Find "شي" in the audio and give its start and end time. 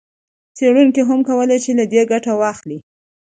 1.63-1.71